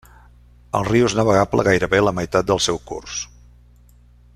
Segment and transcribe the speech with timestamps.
[0.79, 3.23] El riu és navegable gairebé la meitat del seu curs.